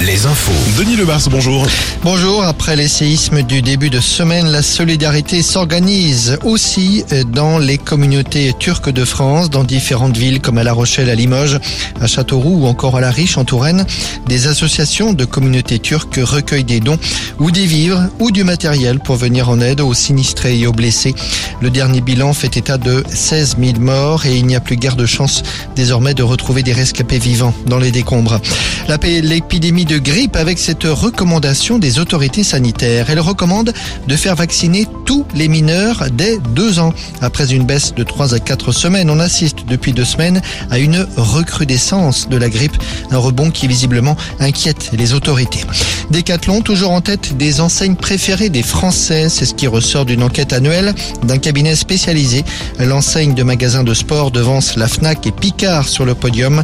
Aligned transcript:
Les 0.00 0.26
infos. 0.26 0.52
Denis 0.78 0.96
Lebars, 0.96 1.28
bonjour. 1.28 1.66
Bonjour, 2.04 2.44
après 2.44 2.76
les 2.76 2.86
séismes 2.86 3.42
du 3.42 3.62
début 3.62 3.90
de 3.90 4.00
semaine, 4.00 4.46
la 4.46 4.62
solidarité 4.62 5.42
s'organise 5.42 6.38
aussi 6.44 7.04
dans 7.32 7.58
les 7.58 7.78
communautés 7.78 8.54
turques 8.58 8.90
de 8.90 9.04
France, 9.04 9.50
dans 9.50 9.64
différentes 9.64 10.16
villes 10.16 10.40
comme 10.40 10.58
à 10.58 10.62
La 10.62 10.72
Rochelle, 10.72 11.10
à 11.10 11.16
Limoges, 11.16 11.58
à 12.00 12.06
Châteauroux 12.06 12.62
ou 12.62 12.66
encore 12.66 12.96
à 12.96 13.00
La 13.00 13.10
Riche 13.10 13.38
en 13.38 13.44
Touraine. 13.44 13.84
Des 14.28 14.46
associations 14.46 15.12
de 15.12 15.24
communautés 15.24 15.80
turques 15.80 16.20
recueillent 16.22 16.62
des 16.62 16.80
dons 16.80 16.98
ou 17.40 17.50
des 17.50 17.66
vivres 17.66 18.08
ou 18.20 18.30
du 18.30 18.44
matériel 18.44 19.00
pour 19.00 19.16
venir 19.16 19.48
en 19.48 19.60
aide 19.60 19.80
aux 19.80 19.94
sinistrés 19.94 20.60
et 20.60 20.66
aux 20.68 20.72
blessés. 20.72 21.14
Le 21.60 21.70
dernier 21.70 22.00
bilan 22.00 22.32
fait 22.34 22.56
état 22.56 22.78
de 22.78 23.02
16 23.08 23.56
000 23.60 23.80
morts 23.80 24.26
et 24.26 24.36
il 24.36 24.46
n'y 24.46 24.54
a 24.54 24.60
plus 24.60 24.76
guère 24.76 24.96
de 24.96 25.06
chance 25.06 25.42
désormais 25.74 26.14
de 26.14 26.22
retrouver 26.22 26.62
des 26.62 26.72
rescapés 26.72 27.18
vivants 27.18 27.54
dans 27.66 27.78
les 27.78 27.90
décombres. 27.90 28.40
L'épidémie 29.58 29.86
de 29.86 29.98
grippe 29.98 30.36
avec 30.36 30.56
cette 30.56 30.84
recommandation 30.84 31.80
des 31.80 31.98
autorités 31.98 32.44
sanitaires. 32.44 33.10
Elle 33.10 33.18
recommande 33.18 33.72
de 34.06 34.14
faire 34.14 34.36
vacciner 34.36 34.86
tous 35.04 35.26
les 35.34 35.48
mineurs 35.48 36.04
dès 36.12 36.38
deux 36.54 36.78
ans. 36.78 36.94
Après 37.22 37.52
une 37.52 37.66
baisse 37.66 37.92
de 37.92 38.04
3 38.04 38.34
à 38.34 38.38
4 38.38 38.70
semaines, 38.70 39.10
on 39.10 39.18
assiste 39.18 39.66
depuis 39.66 39.92
deux 39.92 40.04
semaines 40.04 40.40
à 40.70 40.78
une 40.78 41.04
recrudescence 41.16 42.28
de 42.28 42.36
la 42.36 42.50
grippe, 42.50 42.76
un 43.10 43.18
rebond 43.18 43.50
qui 43.50 43.66
visiblement 43.66 44.16
inquiète 44.38 44.90
les 44.92 45.12
autorités. 45.12 45.64
Decathlon 46.12 46.60
toujours 46.60 46.92
en 46.92 47.00
tête 47.00 47.36
des 47.36 47.60
enseignes 47.60 47.96
préférées 47.96 48.50
des 48.50 48.62
Français, 48.62 49.28
c'est 49.28 49.44
ce 49.44 49.54
qui 49.54 49.66
ressort 49.66 50.04
d'une 50.04 50.22
enquête 50.22 50.52
annuelle 50.52 50.94
d'un 51.24 51.38
cabinet 51.38 51.74
spécialisé. 51.74 52.44
L'enseigne 52.78 53.34
de 53.34 53.42
magasins 53.42 53.82
de 53.82 53.92
sport 53.92 54.30
devance 54.30 54.76
la 54.76 54.86
Fnac 54.86 55.26
et 55.26 55.32
Picard 55.32 55.88
sur 55.88 56.04
le 56.04 56.14
podium. 56.14 56.62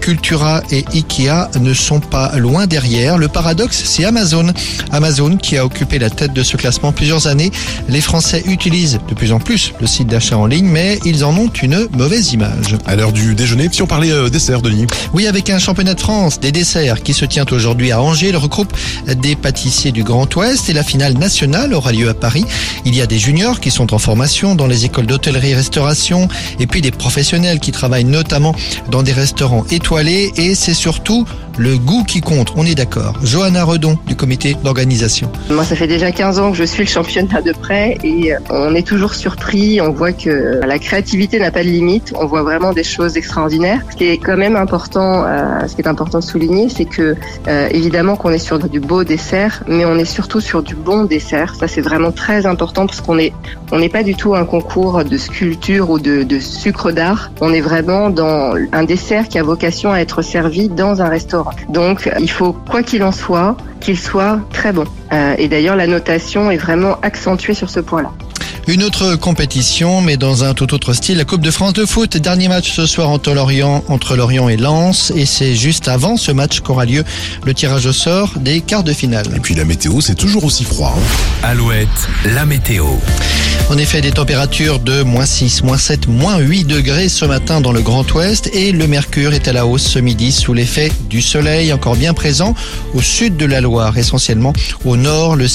Cultura 0.00 0.62
et 0.70 0.84
Ikea 0.94 1.58
ne 1.58 1.74
sont 1.74 1.98
pas 2.10 2.36
loin 2.36 2.66
derrière. 2.66 3.16
Le 3.16 3.28
paradoxe, 3.28 3.82
c'est 3.84 4.04
Amazon. 4.04 4.52
Amazon 4.90 5.36
qui 5.36 5.56
a 5.56 5.64
occupé 5.64 5.98
la 5.98 6.10
tête 6.10 6.32
de 6.32 6.42
ce 6.42 6.56
classement 6.56 6.92
plusieurs 6.92 7.28
années. 7.28 7.50
Les 7.88 8.00
Français 8.00 8.42
utilisent 8.46 8.98
de 9.08 9.14
plus 9.14 9.32
en 9.32 9.38
plus 9.38 9.72
le 9.80 9.86
site 9.86 10.08
d'achat 10.08 10.36
en 10.36 10.46
ligne, 10.46 10.66
mais 10.66 10.98
ils 11.04 11.24
en 11.24 11.36
ont 11.36 11.50
une 11.62 11.86
mauvaise 11.96 12.32
image. 12.32 12.76
À 12.86 12.96
l'heure 12.96 13.12
du 13.12 13.34
déjeuner, 13.34 13.68
si 13.70 13.82
on 13.82 13.86
parlait 13.86 14.10
euh, 14.10 14.28
dessert, 14.28 14.60
Denis. 14.60 14.86
Oui, 15.14 15.26
avec 15.26 15.50
un 15.50 15.58
championnat 15.58 15.94
de 15.94 16.00
France 16.00 16.40
des 16.40 16.52
desserts 16.52 17.02
qui 17.02 17.14
se 17.14 17.24
tient 17.24 17.46
aujourd'hui 17.50 17.92
à 17.92 18.02
Angers, 18.02 18.30
il 18.30 18.36
regroupe 18.36 18.72
des 19.06 19.36
pâtissiers 19.36 19.92
du 19.92 20.02
Grand 20.02 20.34
Ouest 20.34 20.68
et 20.68 20.72
la 20.72 20.82
finale 20.82 21.16
nationale 21.16 21.72
aura 21.72 21.92
lieu 21.92 22.08
à 22.08 22.14
Paris. 22.14 22.44
Il 22.84 22.94
y 22.94 23.00
a 23.00 23.06
des 23.06 23.18
juniors 23.18 23.60
qui 23.60 23.70
sont 23.70 23.94
en 23.94 23.98
formation 23.98 24.54
dans 24.54 24.66
les 24.66 24.84
écoles 24.84 25.06
d'hôtellerie-restauration 25.06 26.28
et 26.58 26.66
puis 26.66 26.80
des 26.80 26.90
professionnels 26.90 27.60
qui 27.60 27.70
travaillent 27.70 28.04
notamment 28.04 28.54
dans 28.90 29.02
des 29.02 29.12
restaurants 29.12 29.64
étoilés 29.70 30.32
et 30.36 30.54
c'est 30.54 30.74
surtout 30.74 31.26
le 31.58 31.76
goût 31.76 31.99
qui 32.04 32.20
compte, 32.20 32.52
on 32.56 32.64
est 32.64 32.74
d'accord. 32.74 33.14
Johanna 33.22 33.64
Redon 33.64 33.98
du 34.06 34.16
comité 34.16 34.56
d'organisation. 34.62 35.30
Moi, 35.50 35.64
ça 35.64 35.76
fait 35.76 35.86
déjà 35.86 36.12
15 36.12 36.38
ans 36.38 36.50
que 36.50 36.56
je 36.56 36.64
suis 36.64 36.84
le 36.84 36.88
championnat 36.88 37.42
de 37.42 37.52
près 37.52 37.98
et 38.02 38.32
on 38.50 38.74
est 38.74 38.86
toujours 38.86 39.14
surpris. 39.14 39.80
On 39.80 39.90
voit 39.90 40.12
que 40.12 40.60
la 40.64 40.78
créativité 40.78 41.38
n'a 41.38 41.50
pas 41.50 41.62
de 41.62 41.68
limite. 41.68 42.12
On 42.16 42.26
voit 42.26 42.42
vraiment 42.42 42.72
des 42.72 42.84
choses 42.84 43.16
extraordinaires. 43.16 43.80
Ce 43.90 43.96
qui 43.96 44.04
est 44.04 44.18
quand 44.18 44.36
même 44.36 44.56
important, 44.56 45.24
euh, 45.24 45.66
ce 45.66 45.74
qui 45.74 45.82
est 45.82 45.88
important 45.88 46.18
de 46.18 46.24
souligner, 46.24 46.68
c'est 46.68 46.84
que 46.84 47.16
euh, 47.48 47.68
évidemment 47.70 48.16
qu'on 48.16 48.30
est 48.30 48.38
sur 48.38 48.58
du 48.58 48.80
beau 48.80 49.04
dessert, 49.04 49.62
mais 49.66 49.84
on 49.84 49.96
est 49.96 50.04
surtout 50.04 50.40
sur 50.40 50.62
du 50.62 50.74
bon 50.74 51.04
dessert. 51.04 51.54
Ça, 51.54 51.68
c'est 51.68 51.80
vraiment 51.80 52.12
très 52.12 52.46
important 52.46 52.86
parce 52.86 53.00
qu'on 53.00 53.18
est, 53.18 53.32
on 53.72 53.78
n'est 53.78 53.88
pas 53.88 54.02
du 54.02 54.14
tout 54.14 54.34
un 54.34 54.44
concours 54.44 55.04
de 55.04 55.18
sculpture 55.18 55.90
ou 55.90 55.98
de, 55.98 56.22
de 56.22 56.38
sucre 56.38 56.92
d'art. 56.92 57.30
On 57.40 57.52
est 57.52 57.60
vraiment 57.60 58.10
dans 58.10 58.54
un 58.72 58.84
dessert 58.84 59.28
qui 59.28 59.38
a 59.38 59.42
vocation 59.42 59.92
à 59.92 59.98
être 59.98 60.22
servi 60.22 60.68
dans 60.68 61.02
un 61.02 61.08
restaurant. 61.08 61.52
Donc 61.90 62.08
il 62.20 62.30
faut, 62.30 62.52
quoi 62.52 62.84
qu'il 62.84 63.02
en 63.02 63.10
soit, 63.10 63.56
qu'il 63.80 63.98
soit 63.98 64.38
très 64.52 64.72
bon. 64.72 64.84
Euh, 65.12 65.34
et 65.38 65.48
d'ailleurs, 65.48 65.74
la 65.74 65.88
notation 65.88 66.48
est 66.48 66.56
vraiment 66.56 67.00
accentuée 67.02 67.52
sur 67.52 67.68
ce 67.68 67.80
point-là. 67.80 68.12
Une 68.70 68.84
autre 68.84 69.16
compétition, 69.16 70.00
mais 70.00 70.16
dans 70.16 70.44
un 70.44 70.54
tout 70.54 70.74
autre 70.74 70.92
style, 70.92 71.16
la 71.16 71.24
Coupe 71.24 71.40
de 71.40 71.50
France 71.50 71.72
de 71.72 71.84
foot. 71.84 72.16
Dernier 72.16 72.46
match 72.46 72.70
ce 72.70 72.86
soir 72.86 73.08
entre 73.08 73.32
Lorient, 73.32 73.82
entre 73.88 74.14
Lorient 74.14 74.48
et 74.48 74.56
Lens. 74.56 75.12
Et 75.16 75.26
c'est 75.26 75.56
juste 75.56 75.88
avant 75.88 76.16
ce 76.16 76.30
match 76.30 76.60
qu'aura 76.60 76.84
lieu 76.84 77.02
le 77.44 77.52
tirage 77.52 77.86
au 77.86 77.92
sort 77.92 78.30
des 78.36 78.60
quarts 78.60 78.84
de 78.84 78.92
finale. 78.92 79.26
Et 79.34 79.40
puis 79.40 79.56
la 79.56 79.64
météo, 79.64 80.00
c'est 80.00 80.14
toujours 80.14 80.44
aussi 80.44 80.62
froid. 80.62 80.94
hein. 80.96 81.02
Alouette, 81.42 81.88
la 82.24 82.46
météo. 82.46 82.86
En 83.70 83.78
effet, 83.78 84.00
des 84.00 84.12
températures 84.12 84.78
de 84.78 85.02
moins 85.02 85.26
6, 85.26 85.62
moins 85.64 85.78
7, 85.78 86.06
moins 86.08 86.38
8 86.38 86.64
degrés 86.64 87.08
ce 87.08 87.24
matin 87.24 87.60
dans 87.60 87.72
le 87.72 87.80
Grand 87.82 88.08
Ouest 88.14 88.50
et 88.52 88.70
le 88.72 88.86
mercure 88.86 89.32
est 89.32 89.48
à 89.48 89.52
la 89.52 89.66
hausse 89.66 89.86
ce 89.86 89.98
midi 89.98 90.32
sous 90.32 90.54
l'effet 90.54 90.90
du 91.08 91.22
soleil 91.22 91.72
encore 91.72 91.94
bien 91.96 92.12
présent 92.14 92.54
au 92.94 93.00
sud 93.02 93.36
de 93.36 93.46
la 93.46 93.60
Loire, 93.60 93.96
essentiellement 93.98 94.52
au 94.84 94.96
nord. 94.96 95.34
Le 95.34 95.46